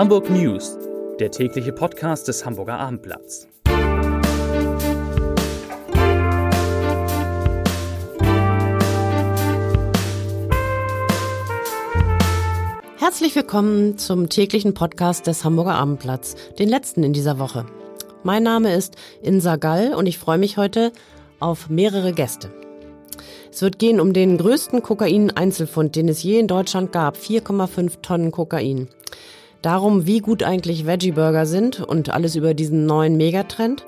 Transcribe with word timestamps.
Hamburg 0.00 0.30
News, 0.30 0.78
der 1.18 1.30
tägliche 1.30 1.74
Podcast 1.74 2.26
des 2.26 2.46
Hamburger 2.46 2.78
Abendblatts. 2.78 3.46
Herzlich 12.96 13.36
willkommen 13.36 13.98
zum 13.98 14.30
täglichen 14.30 14.72
Podcast 14.72 15.26
des 15.26 15.44
Hamburger 15.44 15.74
Abendblatts, 15.74 16.34
den 16.58 16.70
letzten 16.70 17.02
in 17.02 17.12
dieser 17.12 17.38
Woche. 17.38 17.66
Mein 18.22 18.42
Name 18.42 18.74
ist 18.74 18.96
Insa 19.20 19.56
Gall 19.56 19.92
und 19.92 20.06
ich 20.06 20.16
freue 20.16 20.38
mich 20.38 20.56
heute 20.56 20.92
auf 21.40 21.68
mehrere 21.68 22.14
Gäste. 22.14 22.50
Es 23.52 23.60
wird 23.60 23.78
gehen 23.78 24.00
um 24.00 24.14
den 24.14 24.38
größten 24.38 24.82
Kokain-Einzelfund, 24.82 25.94
den 25.94 26.08
es 26.08 26.22
je 26.22 26.38
in 26.38 26.48
Deutschland 26.48 26.90
gab, 26.90 27.18
4,5 27.18 28.00
Tonnen 28.00 28.30
Kokain. 28.30 28.88
Darum, 29.62 30.06
wie 30.06 30.20
gut 30.20 30.42
eigentlich 30.42 30.86
Veggie-Burger 30.86 31.44
sind 31.44 31.80
und 31.80 32.10
alles 32.10 32.34
über 32.34 32.54
diesen 32.54 32.86
neuen 32.86 33.16
Megatrend. 33.16 33.84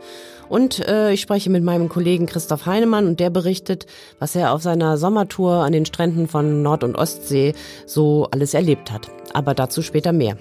Und 0.49 0.87
äh, 0.87 1.13
ich 1.13 1.23
spreche 1.23 1.49
mit 1.49 1.65
meinem 1.65 1.89
Kollegen 1.89 2.27
Christoph 2.27 2.67
Heinemann 2.67 3.07
und 3.07 3.21
der 3.21 3.30
berichtet, 3.30 3.87
was 4.19 4.37
er 4.37 4.53
auf 4.53 4.61
seiner 4.61 4.99
Sommertour 4.99 5.65
an 5.65 5.73
den 5.73 5.87
Stränden 5.87 6.29
von 6.29 6.63
Nord- 6.63 6.85
und 6.85 6.95
Ostsee 6.95 7.55
so 7.87 8.29
alles 8.30 8.53
erlebt 8.53 8.93
hat. 8.93 9.09
Aber 9.33 9.55
dazu 9.55 9.80
später 9.80 10.13
mehr. 10.13 10.37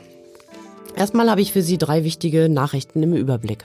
Erstmal 0.97 1.29
habe 1.29 1.39
ich 1.39 1.53
für 1.53 1.61
Sie 1.61 1.77
drei 1.77 2.03
wichtige 2.03 2.49
Nachrichten 2.49 3.01
im 3.01 3.13
Überblick. 3.13 3.63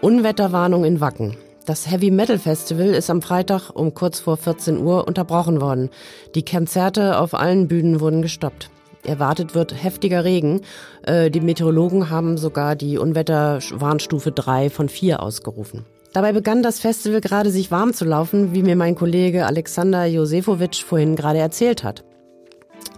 Unwetterwarnung 0.00 0.84
in 0.84 1.00
Wacken. 1.00 1.36
Das 1.66 1.88
Heavy 1.88 2.10
Metal 2.10 2.38
Festival 2.38 2.88
ist 2.88 3.10
am 3.10 3.22
Freitag 3.22 3.70
um 3.70 3.94
kurz 3.94 4.18
vor 4.18 4.36
14 4.36 4.78
Uhr 4.78 5.06
unterbrochen 5.06 5.60
worden. 5.60 5.90
Die 6.34 6.44
Konzerte 6.44 7.20
auf 7.20 7.34
allen 7.34 7.68
Bühnen 7.68 8.00
wurden 8.00 8.22
gestoppt. 8.22 8.70
Erwartet 9.04 9.54
wird 9.54 9.82
heftiger 9.82 10.24
Regen. 10.24 10.60
Äh, 11.02 11.30
die 11.30 11.40
Meteorologen 11.40 12.10
haben 12.10 12.36
sogar 12.36 12.76
die 12.76 12.98
Unwetterwarnstufe 12.98 14.32
3 14.32 14.70
von 14.70 14.88
4 14.88 15.22
ausgerufen. 15.22 15.86
Dabei 16.12 16.32
begann 16.32 16.62
das 16.62 16.80
Festival 16.80 17.20
gerade 17.20 17.50
sich 17.50 17.70
warm 17.70 17.94
zu 17.94 18.04
laufen, 18.04 18.52
wie 18.52 18.62
mir 18.62 18.76
mein 18.76 18.96
Kollege 18.96 19.46
Alexander 19.46 20.06
Josefowitsch 20.06 20.82
vorhin 20.82 21.14
gerade 21.14 21.38
erzählt 21.38 21.84
hat. 21.84 22.04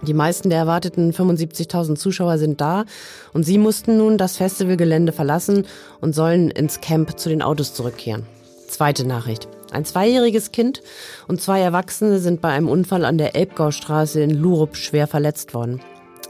Die 0.01 0.13
meisten 0.13 0.49
der 0.49 0.59
erwarteten 0.59 1.13
75.000 1.13 1.95
Zuschauer 1.95 2.37
sind 2.37 2.59
da 2.59 2.85
und 3.31 3.43
sie 3.43 3.57
mussten 3.57 3.97
nun 3.97 4.17
das 4.17 4.37
Festivalgelände 4.37 5.13
verlassen 5.13 5.65
und 6.01 6.13
sollen 6.13 6.51
ins 6.51 6.81
Camp 6.81 7.17
zu 7.19 7.29
den 7.29 7.41
Autos 7.41 7.73
zurückkehren. 7.73 8.25
Zweite 8.67 9.07
Nachricht. 9.07 9.47
Ein 9.71 9.85
zweijähriges 9.85 10.51
Kind 10.51 10.81
und 11.27 11.41
zwei 11.41 11.61
Erwachsene 11.61 12.19
sind 12.19 12.41
bei 12.41 12.49
einem 12.49 12.67
Unfall 12.67 13.05
an 13.05 13.17
der 13.17 13.35
Elbgaustraße 13.35 14.21
in 14.21 14.31
Lurup 14.31 14.75
schwer 14.75 15.07
verletzt 15.07 15.53
worden. 15.53 15.79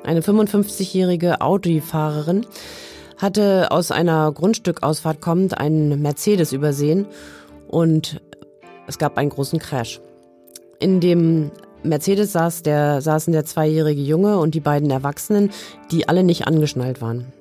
Eine 0.03 0.19
55-jährige 0.19 1.39
Autofahrerin 1.39 2.45
hatte 3.17 3.71
aus 3.71 3.91
einer 3.91 4.31
Grundstückausfahrt 4.33 5.21
kommend 5.21 5.57
einen 5.57 6.01
Mercedes 6.01 6.51
übersehen 6.51 7.05
und 7.69 8.21
es 8.85 8.97
gab 8.97 9.17
einen 9.17 9.29
großen 9.29 9.59
Crash. 9.59 10.01
In 10.79 10.99
dem 10.99 11.51
Mercedes 11.83 12.33
saß 12.33 12.63
der, 12.63 13.01
saßen 13.01 13.31
der 13.31 13.45
zweijährige 13.45 14.01
Junge 14.01 14.39
und 14.39 14.55
die 14.55 14.59
beiden 14.59 14.91
Erwachsenen, 14.91 15.51
die 15.91 16.09
alle 16.09 16.23
nicht 16.23 16.47
angeschnallt 16.47 17.01
waren. 17.01 17.31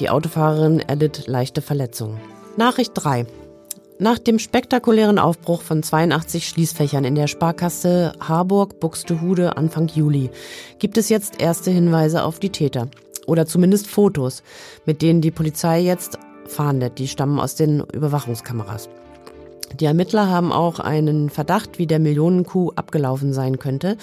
Die 0.00 0.08
Autofahrerin 0.08 0.80
erlitt 0.80 1.26
leichte 1.26 1.60
Verletzungen. 1.60 2.18
Nachricht 2.56 2.92
3. 2.94 3.26
Nach 3.98 4.18
dem 4.18 4.38
spektakulären 4.38 5.18
Aufbruch 5.18 5.62
von 5.62 5.82
82 5.82 6.46
Schließfächern 6.46 7.04
in 7.04 7.14
der 7.14 7.28
Sparkasse 7.28 8.12
Harburg 8.20 8.78
Buxtehude 8.78 9.56
Anfang 9.56 9.88
Juli 9.88 10.28
gibt 10.78 10.98
es 10.98 11.08
jetzt 11.08 11.40
erste 11.40 11.70
Hinweise 11.70 12.22
auf 12.22 12.38
die 12.38 12.50
Täter. 12.50 12.88
Oder 13.26 13.46
zumindest 13.46 13.86
Fotos, 13.86 14.42
mit 14.84 15.00
denen 15.00 15.22
die 15.22 15.30
Polizei 15.30 15.80
jetzt 15.80 16.18
fahndet. 16.46 16.98
Die 16.98 17.08
stammen 17.08 17.40
aus 17.40 17.54
den 17.54 17.80
Überwachungskameras. 17.80 18.90
Die 19.80 19.86
Ermittler 19.86 20.28
haben 20.28 20.52
auch 20.52 20.78
einen 20.78 21.30
Verdacht, 21.30 21.78
wie 21.78 21.86
der 21.86 21.98
Millionenkuh 21.98 22.72
abgelaufen 22.76 23.32
sein 23.32 23.58
könnte. 23.58 23.96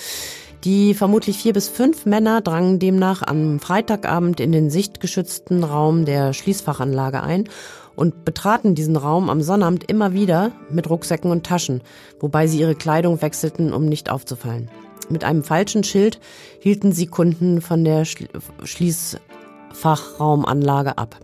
Die 0.64 0.94
vermutlich 0.94 1.38
vier 1.38 1.54
bis 1.54 1.68
fünf 1.68 2.06
Männer 2.06 2.42
drangen 2.42 2.80
demnach 2.80 3.22
am 3.22 3.60
Freitagabend 3.60 4.40
in 4.40 4.52
den 4.54 4.70
sichtgeschützten 4.70 5.64
Raum 5.64 6.06
der 6.06 6.34
Schließfachanlage 6.34 7.22
ein 7.22 7.50
und 7.96 8.26
betraten 8.26 8.76
diesen 8.76 8.96
Raum 8.96 9.30
am 9.30 9.42
Sonnabend 9.42 9.90
immer 9.90 10.14
wieder 10.14 10.52
mit 10.70 10.90
Rucksäcken 10.90 11.32
und 11.32 11.46
Taschen, 11.46 11.82
wobei 12.20 12.48
sie 12.48 12.60
ihre 12.60 12.76
Kleidung 12.76 13.22
wechselten, 13.22 13.74
um 13.74 13.86
nicht 13.86 14.10
aufzufallen. 14.10 14.70
Mit 15.10 15.24
einem 15.24 15.44
falschen 15.44 15.84
Schild 15.84 16.20
hielten 16.60 16.92
sie 16.92 17.08
Kunden 17.08 17.62
von 17.62 17.84
der 17.84 18.06
Schließfachraumanlage 18.06 20.98
ab. 20.98 21.20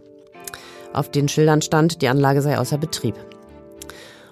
Auf 0.93 1.09
den 1.09 1.27
Schildern 1.29 1.61
stand, 1.61 2.01
die 2.01 2.07
Anlage 2.07 2.41
sei 2.41 2.57
außer 2.57 2.77
Betrieb. 2.77 3.15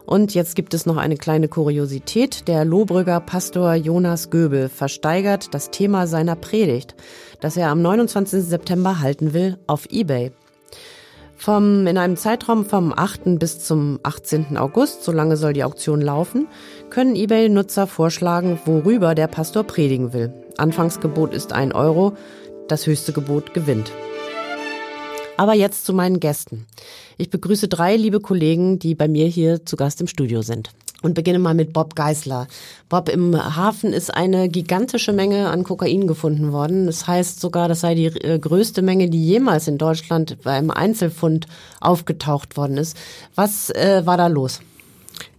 Und 0.06 0.34
jetzt 0.34 0.56
gibt 0.56 0.74
es 0.74 0.86
noch 0.86 0.96
eine 0.96 1.18
kleine 1.18 1.50
Kuriosität. 1.50 2.48
Der 2.48 2.64
Lohbrügger 2.64 3.20
Pastor 3.20 3.74
Jonas 3.74 4.30
Göbel 4.30 4.70
versteigert 4.70 5.54
das 5.54 5.70
Thema 5.70 6.08
seiner 6.08 6.38
Predigt, 6.38 6.96
das 7.42 7.58
er 7.58 7.70
am 7.70 7.82
29. 7.82 8.42
September 8.42 9.02
halten 9.02 9.34
will, 9.34 9.58
auf 9.68 9.92
eBay. 9.92 10.32
Vom, 11.38 11.86
in 11.86 11.98
einem 11.98 12.18
Zeitraum 12.18 12.66
vom 12.66 12.92
8. 12.92 13.38
bis 13.40 13.60
zum 13.60 14.00
18. 14.04 14.58
August, 14.58 15.04
so 15.04 15.12
lange 15.12 15.38
soll 15.38 15.54
die 15.54 15.64
Auktion 15.64 16.02
laufen, 16.02 16.48
können 16.90 17.16
eBay-Nutzer 17.16 17.88
vorschlagen, 17.88 18.60
worüber 18.66 19.14
der 19.14 19.28
Pastor 19.28 19.64
predigen 19.64 20.14
will. 20.14 20.34
Anfangsgebot 20.58 21.34
ist 21.34 21.54
ein 21.54 21.72
Euro, 21.72 22.18
das 22.68 22.88
höchste 22.88 23.14
Gebot 23.14 23.54
gewinnt. 23.54 23.92
Aber 25.38 25.54
jetzt 25.54 25.86
zu 25.86 25.94
meinen 25.94 26.20
Gästen. 26.20 26.66
Ich 27.18 27.30
begrüße 27.30 27.68
drei 27.68 27.96
liebe 27.96 28.20
Kollegen, 28.20 28.80
die 28.80 28.96
bei 28.96 29.08
mir 29.08 29.28
hier 29.28 29.64
zu 29.64 29.76
Gast 29.78 30.02
im 30.02 30.08
Studio 30.08 30.42
sind 30.42 30.72
und 31.04 31.14
beginne 31.14 31.40
mal 31.40 31.54
mit 31.54 31.74
Bob 31.74 31.96
Geisler. 31.96 32.48
Bob, 32.90 33.10
im 33.10 33.36
Hafen 33.56 33.94
ist 33.94 34.14
eine 34.14 34.50
gigantische 34.50 35.14
Menge 35.14 35.50
an 35.50 35.64
Kokain 35.64 36.08
gefunden 36.08 36.52
worden. 36.52 36.88
Das 36.88 37.08
heißt 37.08 37.40
sogar, 37.40 37.68
das 37.68 37.82
sei 37.82 37.96
die 37.96 38.06
äh, 38.06 38.40
größte 38.40 38.82
Menge, 38.82 39.10
die 39.10 39.24
jemals 39.24 39.68
in 39.68 39.78
Deutschland 39.78 40.38
bei 40.44 40.52
einem 40.52 40.72
Einzelfund 40.72 41.48
aufgetaucht 41.80 42.58
worden 42.58 42.78
ist. 42.78 42.98
Was 43.36 43.70
äh, 43.70 44.06
war 44.06 44.18
da 44.18 44.28
los? 44.28 44.62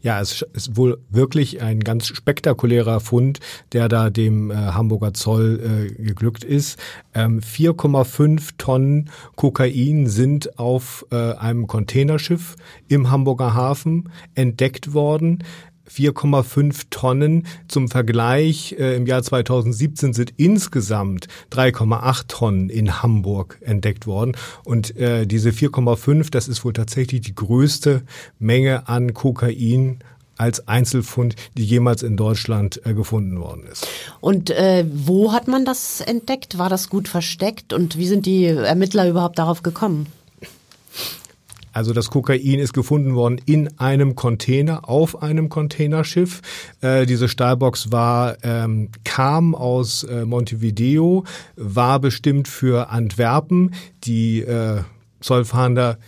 Ja, 0.01 0.21
es 0.21 0.43
ist 0.53 0.77
wohl 0.77 0.99
wirklich 1.11 1.61
ein 1.61 1.81
ganz 1.81 2.07
spektakulärer 2.07 3.01
Fund, 3.01 3.41
der 3.73 3.89
da 3.89 4.11
dem 4.11 4.51
äh, 4.51 4.55
Hamburger 4.55 5.13
Zoll 5.13 5.91
äh, 5.99 6.03
geglückt 6.03 6.45
ist. 6.45 6.79
Ähm, 7.15 7.41
4,5 7.41 8.51
Tonnen 8.59 9.11
Kokain 9.35 10.07
sind 10.07 10.59
auf 10.59 11.05
äh, 11.11 11.33
einem 11.35 11.67
Containerschiff 11.67 12.55
im 12.87 13.11
Hamburger 13.11 13.55
Hafen 13.55 14.09
entdeckt 14.37 14.95
worden. 14.95 15.43
4,5 15.91 16.87
Tonnen. 16.91 17.47
Zum 17.69 17.89
Vergleich, 17.89 18.77
äh, 18.79 18.97
im 18.97 19.07
Jahr 19.07 19.23
2017 19.23 20.13
sind 20.13 20.33
insgesamt 20.37 21.29
3,8 21.51 22.25
Tonnen 22.29 22.71
in 22.71 23.03
Hamburg 23.03 23.59
entdeckt 23.61 24.07
worden. 24.07 24.37
Und 24.65 24.97
äh, 24.97 25.27
diese 25.27 25.51
4,5, 25.51 26.31
das 26.31 26.49
ist 26.49 26.65
wohl 26.65 26.73
tatsächlich 26.73 27.23
die 27.23 27.35
größte 27.35 28.03
Menge 28.39 28.89
an 28.89 29.15
Kokain 29.15 29.99
als 30.39 30.67
Einzelfund, 30.69 31.35
die 31.57 31.65
jemals 31.65 32.03
in 32.03 32.17
Deutschland 32.17 32.81
äh, 32.87 32.95
gefunden 32.95 33.41
worden 33.41 33.65
ist. 33.71 33.87
Und 34.21 34.51
äh, 34.51 34.85
wo 34.89 35.33
hat 35.33 35.49
man 35.49 35.65
das 35.65 36.01
entdeckt? 36.01 36.59
War 36.59 36.69
das 36.71 36.89
gut 36.89 37.09
versteckt? 37.09 37.73
Und 37.73 37.99
wie 37.99 38.07
sind 38.07 38.25
die 38.25 38.47
Ermittler 38.47 39.09
überhaupt 39.09 39.39
darauf 39.39 39.63
gekommen? 39.63 40.07
Also 41.79 41.93
das 41.93 42.11
Kokain 42.11 42.59
ist 42.59 42.73
gefunden 42.73 43.15
worden 43.15 43.41
in 43.47 43.79
einem 43.79 44.17
Container, 44.17 44.89
auf 44.89 45.23
einem 45.23 45.49
Containerschiff. 45.49 46.43
Äh, 46.81 47.07
diese 47.07 47.29
Stahlbox 47.29 47.93
war, 47.93 48.37
ähm, 48.43 48.89
kam 49.05 49.55
aus 49.55 50.03
äh, 50.03 50.25
Montevideo, 50.25 51.23
war 51.55 52.01
bestimmt 52.01 52.49
für 52.49 52.91
Antwerpen. 52.91 53.75
Die 54.03 54.41
äh, 54.41 54.81
Zollfahnder 55.21 55.99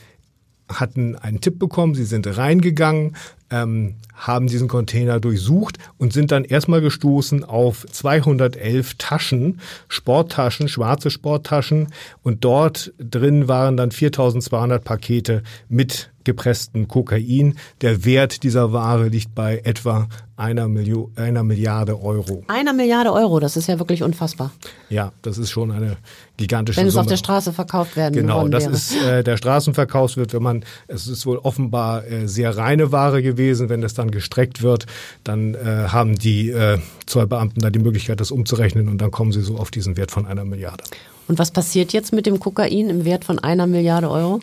hatten 0.68 1.14
einen 1.14 1.40
Tipp 1.40 1.60
bekommen, 1.60 1.94
sie 1.94 2.04
sind 2.04 2.26
reingegangen, 2.26 3.14
ähm, 3.50 3.94
haben 4.20 4.46
diesen 4.46 4.68
Container 4.68 5.18
durchsucht 5.18 5.78
und 5.98 6.12
sind 6.12 6.30
dann 6.30 6.44
erstmal 6.44 6.80
gestoßen 6.80 7.42
auf 7.44 7.86
211 7.90 8.94
Taschen, 8.98 9.60
Sporttaschen, 9.88 10.68
schwarze 10.68 11.10
Sporttaschen 11.10 11.88
und 12.22 12.44
dort 12.44 12.92
drin 12.98 13.48
waren 13.48 13.76
dann 13.76 13.90
4200 13.90 14.84
Pakete 14.84 15.42
mit 15.68 16.10
gepresstem 16.24 16.86
Kokain. 16.86 17.54
Der 17.80 18.04
Wert 18.04 18.42
dieser 18.42 18.72
Ware 18.72 19.08
liegt 19.08 19.34
bei 19.34 19.58
etwa 19.64 20.06
einer, 20.36 20.68
Million, 20.68 21.10
einer 21.16 21.42
Milliarde 21.42 22.00
Euro. 22.02 22.44
Einer 22.48 22.72
Milliarde 22.72 23.12
Euro, 23.12 23.40
das 23.40 23.56
ist 23.56 23.68
ja 23.68 23.78
wirklich 23.78 24.02
unfassbar. 24.02 24.50
Ja, 24.88 25.12
das 25.22 25.38
ist 25.38 25.50
schon 25.50 25.70
eine 25.70 25.96
gigantische 26.36 26.78
Wenn 26.80 26.86
es 26.86 26.94
Summe. 26.94 27.02
auf 27.02 27.06
der 27.08 27.16
Straße 27.16 27.52
verkauft 27.52 27.96
werden 27.96 28.14
Genau, 28.14 28.48
das 28.48 28.64
wäre. 28.64 28.72
ist 28.74 28.96
äh, 29.02 29.24
der 29.24 29.36
Straßenverkaufswirt, 29.36 30.32
wenn 30.32 30.42
man, 30.42 30.64
es 30.88 31.06
ist 31.06 31.26
wohl 31.26 31.38
offenbar 31.38 32.06
äh, 32.06 32.26
sehr 32.28 32.56
reine 32.56 32.92
Ware 32.92 33.22
gewesen, 33.22 33.68
wenn 33.68 33.82
es 33.82 33.94
dann 33.94 34.09
Verfahren 34.10 34.12
gestreckt 34.12 34.62
wird, 34.62 34.86
dann 35.24 35.54
äh, 35.54 35.88
haben 35.88 36.16
die 36.16 36.50
äh, 36.50 36.78
Zollbeamten 37.06 37.62
da 37.62 37.70
die 37.70 37.78
Möglichkeit, 37.78 38.20
das 38.20 38.30
umzurechnen 38.30 38.88
und 38.88 38.98
dann 38.98 39.10
kommen 39.10 39.32
sie 39.32 39.42
so 39.42 39.56
auf 39.56 39.70
diesen 39.70 39.96
Wert 39.96 40.10
von 40.10 40.26
einer 40.26 40.44
Milliarde. 40.44 40.84
Und 41.28 41.38
was 41.38 41.50
passiert 41.50 41.92
jetzt 41.92 42.12
mit 42.12 42.26
dem 42.26 42.40
Kokain 42.40 42.90
im 42.90 43.04
Wert 43.04 43.24
von 43.24 43.38
einer 43.38 43.66
Milliarde 43.66 44.10
Euro? 44.10 44.40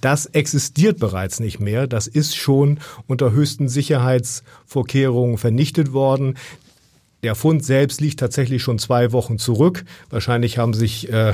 Das 0.00 0.26
existiert 0.26 1.00
bereits 1.00 1.40
nicht 1.40 1.58
mehr. 1.58 1.88
Das 1.88 2.06
ist 2.06 2.36
schon 2.36 2.78
unter 3.08 3.32
höchsten 3.32 3.68
Sicherheitsvorkehrungen 3.68 5.38
vernichtet 5.38 5.92
worden. 5.92 6.36
Der 7.24 7.34
Fund 7.34 7.64
selbst 7.64 8.00
liegt 8.00 8.20
tatsächlich 8.20 8.62
schon 8.62 8.78
zwei 8.78 9.10
Wochen 9.10 9.38
zurück. 9.38 9.84
Wahrscheinlich 10.08 10.56
haben 10.56 10.72
sich 10.72 11.12
äh, 11.12 11.32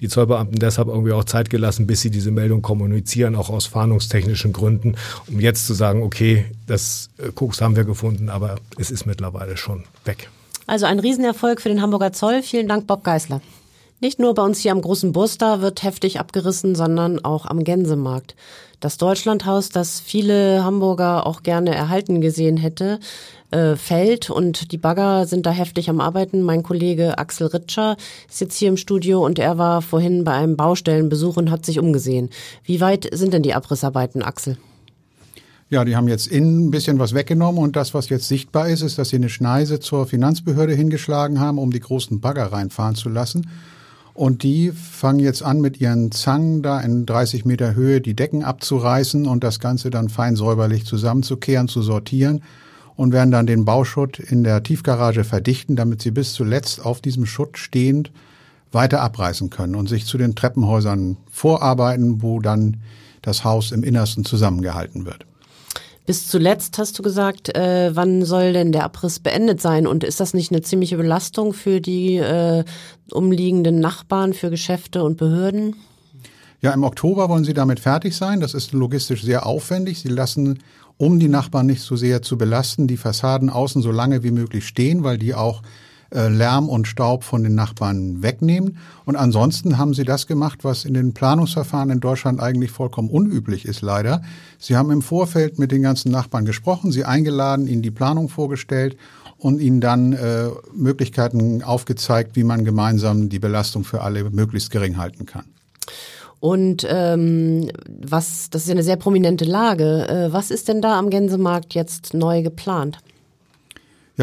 die 0.00 0.08
Zollbeamten 0.08 0.58
deshalb 0.58 0.88
irgendwie 0.88 1.12
auch 1.12 1.24
Zeit 1.24 1.50
gelassen, 1.50 1.86
bis 1.86 2.00
sie 2.00 2.10
diese 2.10 2.30
Meldung 2.30 2.62
kommunizieren, 2.62 3.34
auch 3.36 3.50
aus 3.50 3.66
fahndungstechnischen 3.66 4.52
Gründen, 4.52 4.96
um 5.28 5.40
jetzt 5.40 5.66
zu 5.66 5.74
sagen, 5.74 6.02
okay, 6.02 6.46
das 6.66 7.10
äh, 7.18 7.30
Koks 7.32 7.60
haben 7.60 7.76
wir 7.76 7.84
gefunden, 7.84 8.28
aber 8.28 8.56
es 8.78 8.90
ist 8.90 9.06
mittlerweile 9.06 9.56
schon 9.56 9.84
weg. 10.04 10.28
Also 10.66 10.86
ein 10.86 10.98
Riesenerfolg 10.98 11.60
für 11.60 11.68
den 11.68 11.82
Hamburger 11.82 12.12
Zoll. 12.12 12.42
Vielen 12.42 12.68
Dank, 12.68 12.86
Bob 12.86 13.04
Geisler. 13.04 13.40
Nicht 14.02 14.18
nur 14.18 14.34
bei 14.34 14.42
uns 14.42 14.58
hier 14.58 14.72
am 14.72 14.82
großen 14.82 15.12
Burster 15.12 15.62
wird 15.62 15.84
heftig 15.84 16.18
abgerissen, 16.18 16.74
sondern 16.74 17.24
auch 17.24 17.46
am 17.46 17.62
Gänsemarkt. 17.62 18.34
Das 18.80 18.96
Deutschlandhaus, 18.96 19.68
das 19.68 20.00
viele 20.00 20.64
Hamburger 20.64 21.24
auch 21.24 21.44
gerne 21.44 21.72
erhalten 21.72 22.20
gesehen 22.20 22.56
hätte, 22.56 22.98
äh, 23.52 23.76
fällt 23.76 24.28
und 24.28 24.72
die 24.72 24.76
Bagger 24.76 25.26
sind 25.26 25.46
da 25.46 25.52
heftig 25.52 25.88
am 25.88 26.00
Arbeiten. 26.00 26.42
Mein 26.42 26.64
Kollege 26.64 27.16
Axel 27.18 27.46
Ritscher 27.46 27.96
ist 28.28 28.40
jetzt 28.40 28.56
hier 28.56 28.70
im 28.70 28.76
Studio 28.76 29.24
und 29.24 29.38
er 29.38 29.56
war 29.56 29.82
vorhin 29.82 30.24
bei 30.24 30.32
einem 30.32 30.56
Baustellenbesuch 30.56 31.36
und 31.36 31.52
hat 31.52 31.64
sich 31.64 31.78
umgesehen. 31.78 32.30
Wie 32.64 32.80
weit 32.80 33.08
sind 33.12 33.32
denn 33.32 33.44
die 33.44 33.54
Abrissarbeiten, 33.54 34.24
Axel? 34.24 34.56
Ja, 35.70 35.84
die 35.84 35.94
haben 35.94 36.08
jetzt 36.08 36.26
innen 36.26 36.66
ein 36.66 36.70
bisschen 36.72 36.98
was 36.98 37.14
weggenommen 37.14 37.62
und 37.62 37.76
das, 37.76 37.94
was 37.94 38.08
jetzt 38.08 38.26
sichtbar 38.26 38.68
ist, 38.68 38.82
ist, 38.82 38.98
dass 38.98 39.10
sie 39.10 39.16
eine 39.16 39.28
Schneise 39.28 39.78
zur 39.78 40.08
Finanzbehörde 40.08 40.74
hingeschlagen 40.74 41.38
haben, 41.38 41.58
um 41.58 41.70
die 41.70 41.78
großen 41.78 42.20
Bagger 42.20 42.46
reinfahren 42.46 42.96
zu 42.96 43.08
lassen. 43.08 43.48
Und 44.14 44.42
die 44.42 44.72
fangen 44.72 45.20
jetzt 45.20 45.42
an, 45.42 45.60
mit 45.60 45.80
ihren 45.80 46.12
Zangen 46.12 46.62
da 46.62 46.80
in 46.80 47.06
30 47.06 47.44
Meter 47.44 47.74
Höhe 47.74 48.00
die 48.00 48.14
Decken 48.14 48.44
abzureißen 48.44 49.26
und 49.26 49.42
das 49.42 49.58
Ganze 49.58 49.90
dann 49.90 50.10
fein 50.10 50.36
säuberlich 50.36 50.84
zusammenzukehren, 50.84 51.68
zu 51.68 51.80
sortieren 51.82 52.42
und 52.94 53.12
werden 53.12 53.30
dann 53.30 53.46
den 53.46 53.64
Bauschutt 53.64 54.18
in 54.18 54.44
der 54.44 54.62
Tiefgarage 54.62 55.24
verdichten, 55.24 55.76
damit 55.76 56.02
sie 56.02 56.10
bis 56.10 56.34
zuletzt 56.34 56.84
auf 56.84 57.00
diesem 57.00 57.24
Schutt 57.24 57.56
stehend 57.56 58.12
weiter 58.70 59.00
abreißen 59.00 59.50
können 59.50 59.74
und 59.74 59.88
sich 59.88 60.04
zu 60.06 60.18
den 60.18 60.34
Treppenhäusern 60.34 61.16
vorarbeiten, 61.30 62.22
wo 62.22 62.40
dann 62.40 62.78
das 63.22 63.44
Haus 63.44 63.72
im 63.72 63.82
Innersten 63.82 64.24
zusammengehalten 64.24 65.06
wird. 65.06 65.26
Bis 66.04 66.26
zuletzt 66.26 66.78
hast 66.78 66.98
du 66.98 67.02
gesagt, 67.02 67.54
äh, 67.56 67.94
wann 67.94 68.24
soll 68.24 68.52
denn 68.52 68.72
der 68.72 68.84
Abriss 68.84 69.20
beendet 69.20 69.60
sein? 69.60 69.86
Und 69.86 70.02
ist 70.02 70.18
das 70.18 70.34
nicht 70.34 70.50
eine 70.50 70.62
ziemliche 70.62 70.96
Belastung 70.96 71.52
für 71.52 71.80
die 71.80 72.16
äh, 72.16 72.64
umliegenden 73.12 73.78
Nachbarn, 73.78 74.32
für 74.32 74.50
Geschäfte 74.50 75.04
und 75.04 75.16
Behörden? 75.16 75.76
Ja, 76.60 76.72
im 76.72 76.82
Oktober 76.82 77.28
wollen 77.28 77.44
sie 77.44 77.54
damit 77.54 77.78
fertig 77.78 78.16
sein. 78.16 78.40
Das 78.40 78.54
ist 78.54 78.72
logistisch 78.72 79.22
sehr 79.22 79.46
aufwendig. 79.46 80.00
Sie 80.00 80.08
lassen, 80.08 80.58
um 80.96 81.20
die 81.20 81.28
Nachbarn 81.28 81.66
nicht 81.66 81.82
so 81.82 81.94
sehr 81.94 82.22
zu 82.22 82.36
belasten, 82.36 82.88
die 82.88 82.96
Fassaden 82.96 83.50
außen 83.50 83.82
so 83.82 83.92
lange 83.92 84.24
wie 84.24 84.30
möglich 84.32 84.66
stehen, 84.66 85.04
weil 85.04 85.18
die 85.18 85.34
auch 85.34 85.62
Lärm 86.12 86.68
und 86.68 86.86
Staub 86.86 87.24
von 87.24 87.42
den 87.42 87.54
Nachbarn 87.54 88.22
wegnehmen. 88.22 88.78
Und 89.04 89.16
ansonsten 89.16 89.78
haben 89.78 89.94
sie 89.94 90.04
das 90.04 90.26
gemacht, 90.26 90.60
was 90.62 90.84
in 90.84 90.94
den 90.94 91.14
Planungsverfahren 91.14 91.90
in 91.90 92.00
Deutschland 92.00 92.40
eigentlich 92.40 92.70
vollkommen 92.70 93.08
unüblich 93.08 93.64
ist, 93.64 93.80
leider. 93.80 94.22
Sie 94.58 94.76
haben 94.76 94.90
im 94.90 95.02
Vorfeld 95.02 95.58
mit 95.58 95.72
den 95.72 95.82
ganzen 95.82 96.12
Nachbarn 96.12 96.44
gesprochen, 96.44 96.92
sie 96.92 97.04
eingeladen, 97.04 97.66
ihnen 97.66 97.82
die 97.82 97.90
Planung 97.90 98.28
vorgestellt 98.28 98.96
und 99.38 99.60
ihnen 99.60 99.80
dann 99.80 100.12
äh, 100.12 100.50
Möglichkeiten 100.74 101.62
aufgezeigt, 101.62 102.36
wie 102.36 102.44
man 102.44 102.64
gemeinsam 102.64 103.28
die 103.28 103.38
Belastung 103.38 103.84
für 103.84 104.02
alle 104.02 104.30
möglichst 104.30 104.70
gering 104.70 104.98
halten 104.98 105.26
kann. 105.26 105.44
Und 106.38 106.84
ähm, 106.88 107.70
was, 107.86 108.50
das 108.50 108.62
ist 108.62 108.68
ja 108.68 108.72
eine 108.72 108.82
sehr 108.82 108.96
prominente 108.96 109.44
Lage. 109.44 110.08
Äh, 110.08 110.32
was 110.32 110.50
ist 110.50 110.68
denn 110.68 110.82
da 110.82 110.98
am 110.98 111.08
Gänsemarkt 111.08 111.74
jetzt 111.74 112.14
neu 112.14 112.42
geplant? 112.42 112.98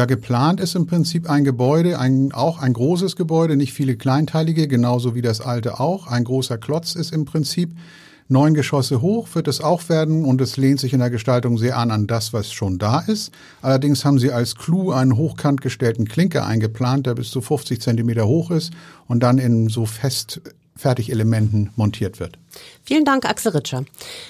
Ja, 0.00 0.06
geplant 0.06 0.60
ist 0.60 0.76
im 0.76 0.86
Prinzip 0.86 1.28
ein 1.28 1.44
Gebäude, 1.44 1.98
ein, 1.98 2.32
auch 2.32 2.58
ein 2.58 2.72
großes 2.72 3.16
Gebäude, 3.16 3.54
nicht 3.54 3.74
viele 3.74 3.96
kleinteilige, 3.96 4.66
genauso 4.66 5.14
wie 5.14 5.20
das 5.20 5.42
alte 5.42 5.78
auch. 5.78 6.06
Ein 6.06 6.24
großer 6.24 6.56
Klotz 6.56 6.94
ist 6.94 7.12
im 7.12 7.26
Prinzip 7.26 7.76
neun 8.26 8.54
Geschosse 8.54 9.02
hoch, 9.02 9.28
wird 9.34 9.46
es 9.46 9.60
auch 9.60 9.90
werden 9.90 10.24
und 10.24 10.40
es 10.40 10.56
lehnt 10.56 10.80
sich 10.80 10.94
in 10.94 11.00
der 11.00 11.10
Gestaltung 11.10 11.58
sehr 11.58 11.76
an 11.76 11.90
an 11.90 12.06
das, 12.06 12.32
was 12.32 12.50
schon 12.50 12.78
da 12.78 13.00
ist. 13.00 13.30
Allerdings 13.60 14.06
haben 14.06 14.18
sie 14.18 14.32
als 14.32 14.54
Clou 14.54 14.90
einen 14.90 15.18
hochkant 15.18 15.60
gestellten 15.60 16.08
Klinker 16.08 16.46
eingeplant, 16.46 17.04
der 17.06 17.14
bis 17.14 17.30
zu 17.30 17.42
50 17.42 17.82
Zentimeter 17.82 18.26
hoch 18.26 18.50
ist 18.50 18.72
und 19.06 19.22
dann 19.22 19.36
in 19.36 19.68
so 19.68 19.84
fest 19.84 20.40
Fertigelementen 20.80 21.70
montiert 21.76 22.18
wird. 22.18 22.38
Vielen 22.82 23.04
Dank, 23.04 23.28
Axel 23.28 23.52
Ritscher. 23.52 23.84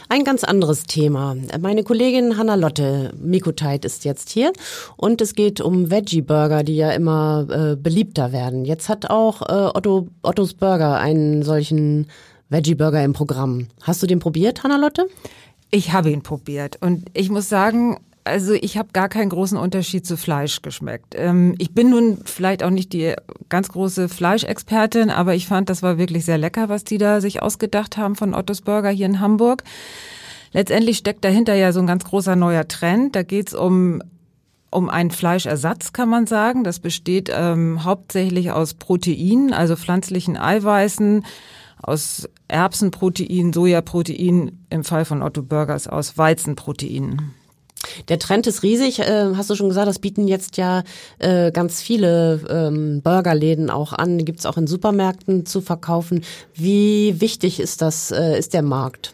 Ein 0.08 0.24
ganz 0.24 0.44
anderes 0.44 0.82
Thema. 0.82 1.36
Meine 1.60 1.84
Kollegin 1.84 2.36
Hanna 2.36 2.56
Lotte 2.56 3.14
Mikuteit 3.18 3.84
ist 3.84 4.04
jetzt 4.04 4.30
hier 4.30 4.52
und 4.96 5.20
es 5.20 5.34
geht 5.34 5.60
um 5.60 5.90
Veggie-Burger, 5.90 6.64
die 6.64 6.76
ja 6.76 6.90
immer 6.90 7.46
äh, 7.48 7.76
beliebter 7.76 8.32
werden. 8.32 8.64
Jetzt 8.64 8.88
hat 8.88 9.08
auch 9.08 9.42
äh, 9.42 9.70
Otto, 9.74 10.08
Ottos 10.22 10.54
Burger 10.54 10.98
einen 10.98 11.42
solchen 11.42 12.08
Veggie-Burger 12.50 13.02
im 13.04 13.12
Programm. 13.12 13.68
Hast 13.82 14.02
du 14.02 14.06
den 14.06 14.18
probiert, 14.18 14.64
Hanna 14.64 14.76
Lotte? 14.76 15.08
Ich 15.70 15.92
habe 15.92 16.10
ihn 16.10 16.22
probiert 16.22 16.78
und 16.80 17.06
ich 17.14 17.30
muss 17.30 17.48
sagen, 17.48 18.00
also 18.24 18.52
ich 18.52 18.76
habe 18.76 18.90
gar 18.92 19.08
keinen 19.08 19.30
großen 19.30 19.58
Unterschied 19.58 20.06
zu 20.06 20.16
Fleisch 20.16 20.62
geschmeckt. 20.62 21.14
Ähm, 21.16 21.54
ich 21.58 21.72
bin 21.72 21.90
nun 21.90 22.18
vielleicht 22.24 22.62
auch 22.62 22.70
nicht 22.70 22.92
die 22.92 23.14
ganz 23.48 23.68
große 23.68 24.08
Fleischexpertin, 24.08 25.10
aber 25.10 25.34
ich 25.34 25.46
fand, 25.46 25.70
das 25.70 25.82
war 25.82 25.98
wirklich 25.98 26.24
sehr 26.24 26.38
lecker, 26.38 26.68
was 26.68 26.84
die 26.84 26.98
da 26.98 27.20
sich 27.20 27.42
ausgedacht 27.42 27.96
haben 27.96 28.16
von 28.16 28.34
Ottos 28.34 28.60
Burger 28.60 28.90
hier 28.90 29.06
in 29.06 29.20
Hamburg. 29.20 29.64
Letztendlich 30.52 30.98
steckt 30.98 31.24
dahinter 31.24 31.54
ja 31.54 31.72
so 31.72 31.80
ein 31.80 31.86
ganz 31.86 32.04
großer 32.04 32.36
neuer 32.36 32.66
Trend. 32.66 33.14
Da 33.14 33.22
geht's 33.22 33.54
um 33.54 34.02
um 34.72 34.88
einen 34.88 35.10
Fleischersatz, 35.10 35.92
kann 35.92 36.08
man 36.08 36.26
sagen. 36.26 36.62
Das 36.62 36.78
besteht 36.78 37.30
ähm, 37.34 37.84
hauptsächlich 37.84 38.52
aus 38.52 38.74
Proteinen, 38.74 39.52
also 39.52 39.74
pflanzlichen 39.74 40.36
Eiweißen, 40.36 41.24
aus 41.82 42.28
Erbsenprotein, 42.46 43.52
Sojaprotein, 43.52 44.60
im 44.70 44.84
Fall 44.84 45.04
von 45.04 45.22
Otto 45.22 45.42
Burgers 45.42 45.88
aus 45.88 46.16
Weizenproteinen. 46.16 47.34
Der 48.08 48.18
Trend 48.18 48.46
ist 48.46 48.62
riesig, 48.62 49.00
äh, 49.00 49.34
hast 49.36 49.50
du 49.50 49.54
schon 49.54 49.68
gesagt, 49.68 49.88
das 49.88 49.98
bieten 49.98 50.28
jetzt 50.28 50.56
ja 50.56 50.82
äh, 51.18 51.50
ganz 51.52 51.80
viele 51.80 52.40
ähm, 52.48 53.02
Burgerläden 53.02 53.70
auch 53.70 53.92
an, 53.92 54.18
die 54.18 54.24
gibt 54.24 54.40
es 54.40 54.46
auch 54.46 54.56
in 54.56 54.66
Supermärkten 54.66 55.46
zu 55.46 55.60
verkaufen. 55.60 56.22
Wie 56.54 57.20
wichtig 57.20 57.60
ist 57.60 57.82
das, 57.82 58.10
äh, 58.10 58.38
ist 58.38 58.54
der 58.54 58.62
Markt? 58.62 59.12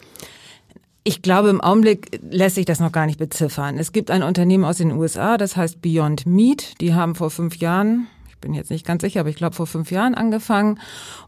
Ich 1.08 1.22
glaube, 1.22 1.50
im 1.50 1.60
Augenblick 1.60 2.20
lässt 2.30 2.56
sich 2.56 2.64
das 2.64 2.80
noch 2.80 2.90
gar 2.90 3.06
nicht 3.06 3.20
beziffern. 3.20 3.78
Es 3.78 3.92
gibt 3.92 4.10
ein 4.10 4.24
Unternehmen 4.24 4.64
aus 4.64 4.78
den 4.78 4.90
USA, 4.90 5.36
das 5.36 5.56
heißt 5.56 5.80
Beyond 5.80 6.26
Meat. 6.26 6.80
Die 6.80 6.94
haben 6.94 7.14
vor 7.14 7.30
fünf 7.30 7.58
Jahren, 7.58 8.08
ich 8.36 8.40
bin 8.40 8.54
jetzt 8.54 8.70
nicht 8.70 8.86
ganz 8.86 9.02
sicher, 9.02 9.20
aber 9.20 9.30
ich 9.30 9.36
glaube 9.36 9.56
vor 9.56 9.66
fünf 9.66 9.90
Jahren 9.90 10.14
angefangen. 10.14 10.78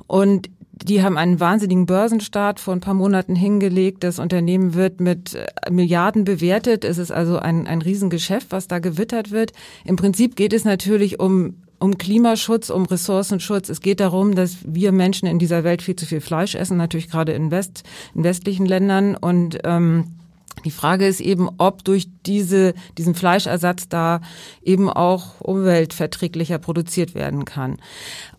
Und 0.07 0.51
die 0.73 1.03
haben 1.03 1.17
einen 1.17 1.41
wahnsinnigen 1.41 1.87
Börsenstart 1.87 2.61
vor 2.61 2.75
ein 2.75 2.81
paar 2.81 2.95
Monaten 2.95 3.35
hingelegt. 3.35 4.05
Das 4.05 4.19
Unternehmen 4.19 4.75
wird 4.75 5.01
mit 5.01 5.35
äh, 5.35 5.47
Milliarden 5.71 6.25
bewertet. 6.25 6.85
Es 6.85 6.99
ist 6.99 7.11
also 7.11 7.39
ein, 7.39 7.67
ein 7.67 7.83
Riesengeschäft, 7.83 8.49
was 8.51 8.69
da 8.69 8.79
gewittert 8.79 9.31
wird. 9.31 9.53
Im 9.85 9.97
Prinzip 9.97 10.37
geht 10.37 10.53
es 10.53 10.65
natürlich 10.65 11.19
um 11.19 11.63
um 11.81 11.97
Klimaschutz, 11.97 12.71
um 12.71 12.87
Ressourcenschutz. 12.87 13.69
Es 13.69 13.81
geht 13.81 14.01
darum, 14.01 14.35
dass 14.35 14.57
wir 14.65 14.91
Menschen 14.91 15.29
in 15.29 15.39
dieser 15.39 15.63
Welt 15.63 15.81
viel 15.81 15.95
zu 15.95 16.07
viel 16.07 16.21
Fleisch 16.21 16.57
essen, 16.57 16.77
natürlich 16.77 17.09
gerade 17.09 17.31
in, 17.31 17.53
West, 17.53 17.85
in 18.17 18.25
westlichen 18.25 18.67
Ländern. 18.67 19.15
Und 19.15 19.61
ähm, 19.63 20.18
die 20.65 20.71
Frage 20.71 21.07
ist 21.07 21.21
eben, 21.21 21.49
ob 21.59 21.85
durch 21.85 22.09
diese, 22.27 22.75
diesen 22.97 23.15
Fleischersatz 23.15 23.89
da 23.89 24.21
eben 24.63 24.91
auch 24.91 25.41
umweltverträglicher 25.41 26.59
produziert 26.59 27.15
werden 27.15 27.45
kann. 27.45 27.79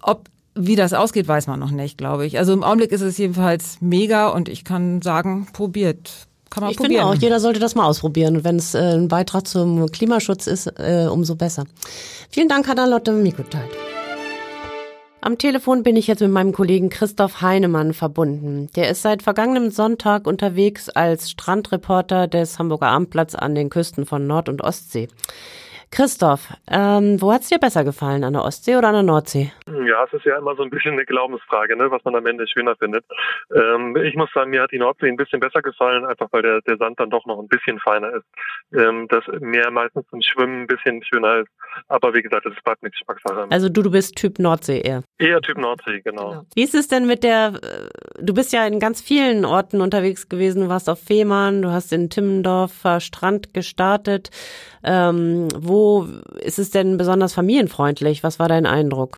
Ob 0.01 0.29
wie 0.55 0.75
das 0.75 0.93
ausgeht, 0.93 1.27
weiß 1.27 1.47
man 1.47 1.59
noch 1.59 1.71
nicht, 1.71 1.97
glaube 1.97 2.25
ich. 2.25 2.37
Also 2.37 2.53
im 2.53 2.63
Augenblick 2.63 2.91
ist 2.91 3.01
es 3.01 3.17
jedenfalls 3.17 3.77
mega 3.79 4.27
und 4.27 4.49
ich 4.49 4.65
kann 4.65 5.01
sagen, 5.01 5.47
probiert. 5.53 6.27
Kann 6.49 6.63
man 6.63 6.71
ich 6.71 6.77
probieren. 6.77 7.01
finde 7.01 7.17
auch, 7.17 7.21
jeder 7.21 7.39
sollte 7.39 7.59
das 7.59 7.75
mal 7.75 7.85
ausprobieren. 7.85 8.37
Und 8.37 8.43
wenn 8.43 8.57
es 8.57 8.73
äh, 8.73 8.79
ein 8.79 9.07
Beitrag 9.07 9.47
zum 9.47 9.89
Klimaschutz 9.91 10.47
ist, 10.47 10.67
äh, 10.77 11.07
umso 11.09 11.35
besser. 11.35 11.65
Vielen 12.29 12.49
Dank, 12.49 12.67
Lotte 12.67 13.11
Mikoteit. 13.13 13.69
Am 15.21 15.37
Telefon 15.37 15.83
bin 15.83 15.97
ich 15.97 16.07
jetzt 16.07 16.21
mit 16.21 16.31
meinem 16.31 16.53
Kollegen 16.53 16.89
Christoph 16.89 17.41
Heinemann 17.41 17.93
verbunden. 17.93 18.69
Der 18.77 18.89
ist 18.89 19.01
seit 19.01 19.21
vergangenem 19.21 19.69
Sonntag 19.69 20.25
unterwegs 20.25 20.87
als 20.87 21.29
Strandreporter 21.29 22.27
des 22.27 22.57
Hamburger 22.57 22.87
Abendblatts 22.87 23.35
an 23.35 23.53
den 23.53 23.69
Küsten 23.69 24.05
von 24.05 24.27
Nord- 24.27 24.47
und 24.47 24.61
Ostsee. 24.61 25.09
Christoph, 25.91 26.53
ähm, 26.69 27.19
wo 27.19 27.33
hat's 27.33 27.49
dir 27.49 27.57
besser 27.57 27.83
gefallen, 27.83 28.23
an 28.23 28.33
der 28.33 28.43
Ostsee 28.43 28.75
oder 28.75 28.89
an 28.89 28.93
der 28.93 29.03
Nordsee? 29.03 29.51
Ja, 29.67 30.05
es 30.05 30.13
ist 30.13 30.25
ja 30.25 30.37
immer 30.37 30.55
so 30.55 30.63
ein 30.63 30.69
bisschen 30.69 30.93
eine 30.93 31.05
Glaubensfrage, 31.05 31.75
ne, 31.75 31.89
was 31.89 32.03
man 32.05 32.15
am 32.15 32.25
Ende 32.25 32.47
schöner 32.47 32.75
findet. 32.75 33.03
Ähm, 33.53 33.95
ich 33.97 34.15
muss 34.15 34.29
sagen, 34.33 34.51
mir 34.51 34.61
hat 34.61 34.71
die 34.71 34.77
Nordsee 34.77 35.07
ein 35.07 35.15
bisschen 35.15 35.39
besser 35.39 35.61
gefallen, 35.61 36.05
einfach 36.05 36.27
weil 36.31 36.43
der, 36.43 36.61
der 36.61 36.77
Sand 36.77 36.99
dann 36.99 37.09
doch 37.09 37.25
noch 37.25 37.39
ein 37.39 37.47
bisschen 37.47 37.79
feiner 37.79 38.11
ist. 38.13 38.25
Ähm, 38.73 39.07
das 39.09 39.23
Meer 39.39 39.71
meistens 39.71 40.05
zum 40.09 40.21
Schwimmen 40.21 40.63
ein 40.63 40.67
bisschen 40.67 41.03
schöner 41.03 41.39
ist. 41.39 41.49
Aber 41.87 42.13
wie 42.13 42.21
gesagt, 42.21 42.45
das 42.45 42.53
ist 42.53 42.63
bald 42.63 42.77
eine 42.81 42.91
Geschmackssache. 42.91 43.47
Also 43.49 43.69
du, 43.69 43.81
du 43.81 43.91
bist 43.91 44.15
Typ 44.15 44.37
Nordsee 44.37 44.81
eher. 44.81 45.03
Eher 45.17 45.41
Typ 45.41 45.57
Nordsee, 45.57 46.01
genau. 46.01 46.29
genau. 46.29 46.45
Wie 46.53 46.63
ist 46.63 46.75
es 46.75 46.87
denn 46.87 47.07
mit 47.07 47.23
der, 47.23 47.53
äh, 47.61 48.21
du 48.21 48.33
bist 48.33 48.53
ja 48.53 48.65
in 48.67 48.79
ganz 48.79 49.01
vielen 49.01 49.43
Orten 49.43 49.81
unterwegs 49.81 50.29
gewesen, 50.29 50.63
du 50.63 50.69
warst 50.69 50.89
auf 50.89 50.99
Fehmarn, 50.99 51.61
du 51.61 51.71
hast 51.71 51.91
in 51.93 52.09
Timmendorfer 52.09 52.99
Strand 52.99 53.53
gestartet. 53.53 54.29
Ähm, 54.81 55.49
wo 55.57 55.78
ist 56.41 56.59
es 56.59 56.71
denn 56.71 56.97
besonders 56.97 57.33
familienfreundlich? 57.33 58.23
Was 58.23 58.39
war 58.39 58.47
dein 58.47 58.65
Eindruck? 58.65 59.17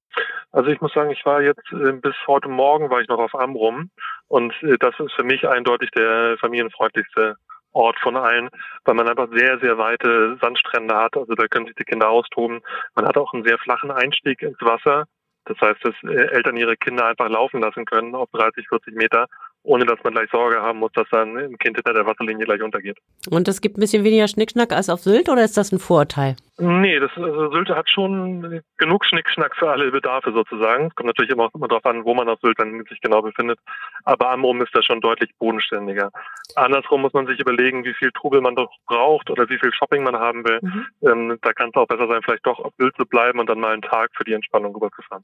Also 0.52 0.70
ich 0.70 0.82
muss 0.82 0.94
sagen, 0.94 1.12
ich 1.12 1.26
war 1.26 1.42
jetzt 1.42 1.72
äh, 1.72 1.94
bis 1.94 2.16
heute 2.28 2.50
Morgen 2.50 2.90
war 2.90 3.00
ich 3.00 3.08
noch 3.08 3.20
auf 3.20 3.34
Amrum 3.36 3.90
und 4.28 4.54
äh, 4.64 4.78
das 4.80 4.94
ist 5.00 5.14
für 5.14 5.24
mich 5.24 5.48
eindeutig 5.48 5.90
der 5.92 6.38
familienfreundlichste 6.40 7.36
Ort 7.74 7.98
von 8.00 8.18
allen, 8.18 8.50
weil 8.84 8.96
man 8.96 9.08
einfach 9.08 9.30
sehr, 9.34 9.60
sehr 9.60 9.78
weite 9.78 10.38
Sandstrände 10.42 10.96
hat. 10.96 11.16
Also 11.16 11.36
da 11.36 11.48
können 11.48 11.68
sich 11.68 11.76
die 11.76 11.86
Kinder 11.86 12.10
austoben. 12.10 12.62
Man 12.96 13.08
hat 13.08 13.18
auch 13.18 13.34
einen 13.34 13.46
sehr 13.46 13.58
flachen 13.60 13.92
Einstieg 13.92 14.42
ins 14.42 14.60
Wasser. 14.60 15.06
Das 15.46 15.58
heißt, 15.62 15.80
dass 15.84 15.96
äh, 16.04 16.28
Eltern 16.34 16.58
ihre 16.58 16.76
Kinder 16.76 17.06
einfach 17.06 17.30
laufen 17.30 17.62
lassen 17.62 17.86
können 17.86 18.14
auf 18.14 18.30
30, 18.32 18.68
40 18.68 18.94
Meter 18.96 19.28
ohne 19.64 19.86
dass 19.86 20.00
man 20.04 20.14
gleich 20.14 20.30
Sorge 20.32 20.62
haben 20.62 20.80
muss, 20.80 20.92
dass 20.94 21.08
dann 21.12 21.38
ein 21.38 21.58
Kind 21.58 21.78
hinter 21.78 21.94
der 21.94 22.06
Wasserlinie 22.06 22.46
gleich 22.46 22.62
untergeht. 22.62 22.98
Und 23.30 23.48
es 23.48 23.62
gibt 23.62 23.78
ein 23.78 23.82
bisschen 23.82 24.04
weniger 24.04 24.28
Schnickschnack 24.28 24.74
als 24.74 24.90
auf 24.90 25.02
Sylt 25.02 25.30
oder 25.30 25.44
ist 25.44 25.58
das 25.58 25.72
ein 25.72 25.80
Vorurteil? 25.80 26.36
Nee, 26.58 27.00
das, 27.00 27.12
also 27.16 27.52
Sylt 27.52 27.70
hat 27.70 27.90
schon 27.90 28.62
genug 28.78 29.06
Schnickschnack 29.06 29.56
für 29.56 29.72
alle 29.72 29.90
Bedarfe 29.92 30.32
sozusagen. 30.32 30.88
Es 30.88 30.96
kommt 30.96 31.08
natürlich 31.08 31.32
immer, 31.32 31.50
immer 31.56 31.68
darauf 31.68 31.86
an, 31.86 32.06
wo 32.06 32.14
man 32.14 32.30
auf 32.30 32.40
Sylt 32.42 32.60
dann 32.60 32.84
sich 32.88 33.02
genau 33.02 33.22
befindet. 33.22 33.60
Aber 34.04 34.30
Amrum 34.30 34.62
ist 34.62 34.70
da 34.74 34.84
schon 34.84 35.02
deutlich 35.02 35.32
bodenständiger. 35.40 36.12
Andersrum 36.56 37.02
muss 37.02 37.14
man 37.14 37.26
sich 37.26 37.40
überlegen, 37.40 37.84
wie 37.84 37.94
viel 37.94 38.12
Trubel 38.12 38.42
man 38.42 38.56
doch 38.56 38.70
braucht 38.86 39.30
oder 39.32 39.50
wie 39.50 39.58
viel 39.58 39.74
Shopping 39.74 40.04
man 40.04 40.16
haben 40.16 40.44
will. 40.46 40.60
Mhm. 40.62 40.86
Ähm, 41.02 41.40
da 41.42 41.54
kann 41.54 41.70
es 41.70 41.76
auch 41.76 41.88
besser 41.88 42.08
sein, 42.08 42.22
vielleicht 42.24 42.46
doch 42.46 42.60
auf 42.60 42.74
Sylt 42.78 42.96
zu 42.96 43.06
bleiben 43.06 43.40
und 43.40 43.50
dann 43.50 43.60
mal 43.60 43.74
einen 43.74 43.82
Tag 43.82 44.12
für 44.16 44.24
die 44.24 44.34
Entspannung 44.34 44.76
rüberzufahren. 44.76 45.24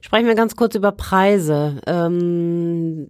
Sprechen 0.00 0.26
wir 0.26 0.34
ganz 0.34 0.56
kurz 0.56 0.74
über 0.74 0.92
Preise. 0.92 1.80
Ähm, 1.86 3.08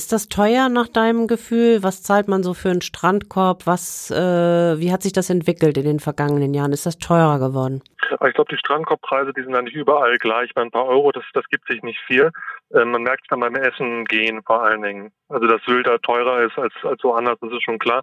ist 0.00 0.12
das 0.12 0.30
teuer 0.30 0.70
nach 0.70 0.88
deinem 0.88 1.26
Gefühl? 1.26 1.82
Was 1.82 2.02
zahlt 2.02 2.26
man 2.26 2.42
so 2.42 2.54
für 2.54 2.70
einen 2.70 2.80
Strandkorb? 2.80 3.66
Was, 3.66 4.10
äh, 4.10 4.80
wie 4.80 4.92
hat 4.92 5.02
sich 5.02 5.12
das 5.12 5.28
entwickelt 5.28 5.76
in 5.76 5.84
den 5.84 6.00
vergangenen 6.00 6.54
Jahren? 6.54 6.72
Ist 6.72 6.86
das 6.86 6.96
teurer 6.96 7.38
geworden? 7.38 7.82
Ich 8.26 8.32
glaube, 8.32 8.50
die 8.50 8.56
Strandkorbpreise, 8.56 9.34
die 9.34 9.42
sind 9.42 9.54
eigentlich 9.54 9.74
überall 9.74 10.16
gleich. 10.16 10.54
Bei 10.54 10.62
ein 10.62 10.70
paar 10.70 10.86
Euro, 10.86 11.12
das, 11.12 11.24
das 11.34 11.44
gibt 11.50 11.66
sich 11.68 11.82
nicht 11.82 11.98
viel. 12.06 12.30
Äh, 12.72 12.86
man 12.86 13.02
merkt 13.02 13.24
es 13.24 13.28
dann 13.28 13.40
beim 13.40 13.54
Essen 13.56 14.06
gehen 14.06 14.40
vor 14.42 14.62
allen 14.62 14.80
Dingen. 14.80 15.12
Also, 15.28 15.46
dass 15.46 15.62
Sylt 15.64 15.86
da 15.86 15.98
teurer 15.98 16.44
ist 16.46 16.56
als, 16.56 16.72
als 16.82 17.04
woanders, 17.04 17.38
das 17.42 17.52
ist 17.52 17.62
schon 17.62 17.78
klar. 17.78 18.02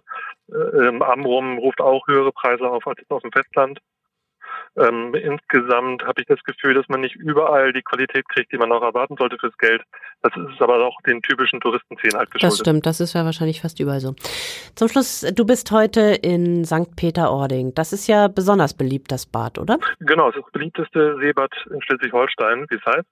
Äh, 0.52 1.02
Amrum 1.02 1.58
ruft 1.58 1.80
auch 1.80 2.06
höhere 2.06 2.30
Preise 2.30 2.70
auf 2.70 2.86
als 2.86 3.00
auf 3.08 3.22
dem 3.22 3.32
Festland. 3.32 3.80
Ähm, 4.76 5.14
insgesamt 5.14 6.04
habe 6.04 6.20
ich 6.20 6.26
das 6.26 6.42
Gefühl, 6.44 6.74
dass 6.74 6.88
man 6.88 7.00
nicht 7.00 7.16
überall 7.16 7.72
die 7.72 7.82
Qualität 7.82 8.28
kriegt, 8.28 8.52
die 8.52 8.58
man 8.58 8.70
auch 8.72 8.82
erwarten 8.82 9.16
sollte 9.18 9.36
fürs 9.38 9.56
Geld. 9.58 9.82
Das 10.22 10.32
ist 10.36 10.60
aber 10.60 10.84
auch 10.84 11.00
den 11.02 11.22
typischen 11.22 11.60
Touristenzielen 11.60 12.16
halt 12.16 12.30
geschuldet. 12.30 12.52
Das 12.52 12.58
stimmt, 12.58 12.86
das 12.86 13.00
ist 13.00 13.14
ja 13.14 13.24
wahrscheinlich 13.24 13.60
fast 13.60 13.80
überall 13.80 14.00
so. 14.00 14.14
Zum 14.74 14.88
Schluss, 14.88 15.26
du 15.34 15.44
bist 15.44 15.70
heute 15.70 16.00
in 16.00 16.64
St. 16.64 16.94
Peter-Ording. 16.96 17.74
Das 17.74 17.92
ist 17.92 18.06
ja 18.06 18.28
besonders 18.28 18.74
beliebt, 18.74 19.10
das 19.12 19.26
Bad, 19.26 19.58
oder? 19.58 19.78
Genau, 20.00 20.28
es 20.30 20.36
ist 20.36 20.44
das 20.44 20.52
beliebteste 20.52 21.16
Seebad 21.20 21.52
in 21.70 21.82
Schleswig-Holstein, 21.82 22.66
wie 22.68 22.74
es 22.76 22.84
heißt. 22.86 23.08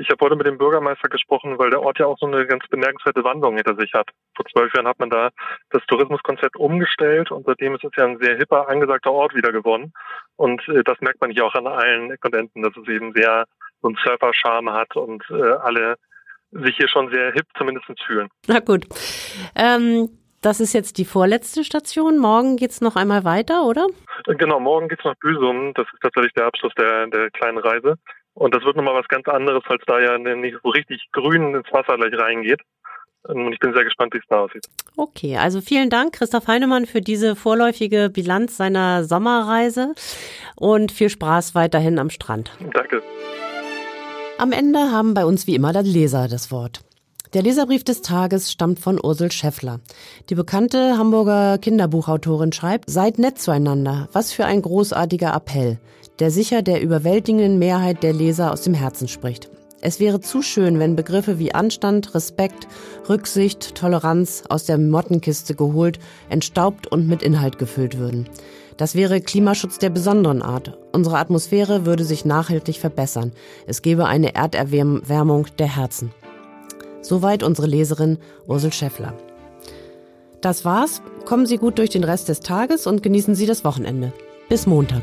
Ich 0.00 0.08
habe 0.10 0.24
heute 0.24 0.36
mit 0.36 0.46
dem 0.46 0.58
Bürgermeister 0.58 1.08
gesprochen, 1.08 1.58
weil 1.58 1.70
der 1.70 1.82
Ort 1.82 1.98
ja 1.98 2.06
auch 2.06 2.18
so 2.18 2.26
eine 2.26 2.46
ganz 2.46 2.64
bemerkenswerte 2.68 3.24
Wandlung 3.24 3.56
hinter 3.56 3.74
sich 3.76 3.92
hat. 3.94 4.08
Vor 4.36 4.46
zwölf 4.46 4.72
Jahren 4.72 4.86
hat 4.86 5.00
man 5.00 5.10
da 5.10 5.30
das 5.70 5.82
Tourismuskonzept 5.86 6.56
umgestellt 6.56 7.32
und 7.32 7.46
seitdem 7.46 7.74
ist 7.74 7.84
es 7.84 7.90
ja 7.96 8.04
ein 8.04 8.18
sehr 8.18 8.36
hipper, 8.36 8.68
angesagter 8.68 9.10
Ort 9.10 9.34
wieder 9.34 9.50
geworden. 9.50 9.92
Und 10.36 10.66
äh, 10.68 10.84
das 10.84 11.00
merkt 11.00 11.20
man 11.20 11.32
hier 11.32 11.44
auch 11.44 11.54
an 11.54 11.66
allen 11.66 12.18
Kondenten, 12.20 12.62
dass 12.62 12.76
es 12.76 12.88
eben 12.88 13.12
sehr 13.12 13.46
so 13.82 13.88
einen 13.88 13.98
Surfer-Charme 14.04 14.72
hat 14.72 14.94
und 14.94 15.24
äh, 15.30 15.52
alle 15.62 15.96
sich 16.52 16.76
hier 16.76 16.88
schon 16.88 17.10
sehr 17.10 17.32
hip 17.32 17.46
zumindest 17.56 17.86
fühlen. 18.06 18.28
Na 18.46 18.60
gut. 18.60 18.86
Ähm 19.56 20.08
das 20.40 20.60
ist 20.60 20.72
jetzt 20.72 20.98
die 20.98 21.04
vorletzte 21.04 21.64
Station. 21.64 22.16
Morgen 22.16 22.56
geht's 22.56 22.80
noch 22.80 22.94
einmal 22.94 23.24
weiter, 23.24 23.64
oder? 23.64 23.88
Genau, 24.24 24.60
morgen 24.60 24.88
geht's 24.88 25.04
nach 25.04 25.16
Büsum. 25.16 25.74
Das 25.74 25.86
ist 25.92 26.00
tatsächlich 26.00 26.32
der 26.34 26.46
Abschluss 26.46 26.72
der, 26.78 27.08
der 27.08 27.30
kleinen 27.30 27.58
Reise. 27.58 27.96
Und 28.38 28.54
das 28.54 28.62
wird 28.64 28.76
nochmal 28.76 28.94
was 28.94 29.08
ganz 29.08 29.26
anderes, 29.26 29.64
als 29.66 29.82
da 29.86 29.98
ja 29.98 30.16
nicht 30.16 30.56
so 30.62 30.68
richtig 30.70 31.08
grün 31.10 31.56
ins 31.56 31.66
Wasser 31.72 31.96
gleich 31.96 32.16
reingeht. 32.16 32.60
Und 33.24 33.52
ich 33.52 33.58
bin 33.58 33.74
sehr 33.74 33.82
gespannt, 33.82 34.14
wie 34.14 34.18
es 34.18 34.24
da 34.28 34.44
aussieht. 34.44 34.64
Okay, 34.96 35.36
also 35.36 35.60
vielen 35.60 35.90
Dank, 35.90 36.12
Christoph 36.12 36.46
Heinemann, 36.46 36.86
für 36.86 37.00
diese 37.00 37.34
vorläufige 37.34 38.10
Bilanz 38.10 38.56
seiner 38.56 39.02
Sommerreise 39.02 39.92
und 40.54 40.92
viel 40.92 41.10
Spaß 41.10 41.56
weiterhin 41.56 41.98
am 41.98 42.10
Strand. 42.10 42.52
Danke. 42.72 43.02
Am 44.38 44.52
Ende 44.52 44.92
haben 44.92 45.14
bei 45.14 45.24
uns 45.24 45.48
wie 45.48 45.56
immer 45.56 45.72
der 45.72 45.82
Leser 45.82 46.28
das 46.28 46.52
Wort. 46.52 46.80
Der 47.34 47.42
Leserbrief 47.42 47.82
des 47.82 48.02
Tages 48.02 48.52
stammt 48.52 48.78
von 48.78 49.00
Ursel 49.02 49.32
Scheffler. 49.32 49.80
Die 50.30 50.36
bekannte 50.36 50.96
Hamburger 50.96 51.58
Kinderbuchautorin 51.58 52.52
schreibt, 52.52 52.88
seid 52.88 53.18
nett 53.18 53.38
zueinander. 53.38 54.08
Was 54.12 54.32
für 54.32 54.46
ein 54.46 54.62
großartiger 54.62 55.34
Appell, 55.34 55.78
der 56.18 56.30
sicher 56.30 56.62
der 56.62 56.82
überwältigenden 56.82 57.58
Mehrheit 57.58 58.02
der 58.02 58.12
Leser 58.12 58.52
aus 58.52 58.62
dem 58.62 58.74
Herzen 58.74 59.08
spricht. 59.08 59.50
Es 59.80 60.00
wäre 60.00 60.20
zu 60.20 60.42
schön, 60.42 60.80
wenn 60.80 60.96
Begriffe 60.96 61.38
wie 61.38 61.54
Anstand, 61.54 62.14
Respekt, 62.14 62.66
Rücksicht, 63.08 63.76
Toleranz 63.76 64.42
aus 64.48 64.64
der 64.64 64.76
Mottenkiste 64.76 65.54
geholt, 65.54 66.00
entstaubt 66.28 66.88
und 66.88 67.06
mit 67.06 67.22
Inhalt 67.22 67.58
gefüllt 67.58 67.96
würden. 67.96 68.28
Das 68.76 68.96
wäre 68.96 69.20
Klimaschutz 69.20 69.78
der 69.78 69.90
besonderen 69.90 70.42
Art. 70.42 70.76
Unsere 70.92 71.18
Atmosphäre 71.18 71.86
würde 71.86 72.04
sich 72.04 72.24
nachhaltig 72.24 72.78
verbessern. 72.78 73.32
Es 73.66 73.82
gäbe 73.82 74.06
eine 74.06 74.34
Erderwärmung 74.34 75.46
der 75.58 75.76
Herzen. 75.76 76.10
Soweit 77.00 77.42
unsere 77.42 77.68
Leserin 77.68 78.18
Ursel 78.46 78.72
Schäffler. 78.72 79.14
Das 80.40 80.64
war's. 80.64 81.02
Kommen 81.24 81.46
Sie 81.46 81.56
gut 81.58 81.78
durch 81.78 81.90
den 81.90 82.04
Rest 82.04 82.28
des 82.28 82.40
Tages 82.40 82.86
und 82.86 83.02
genießen 83.02 83.34
Sie 83.34 83.46
das 83.46 83.64
Wochenende. 83.64 84.12
Bis 84.48 84.66
Montag. 84.66 85.02